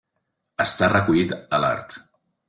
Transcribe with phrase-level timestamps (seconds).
[0.63, 1.95] Està recollit a l'art.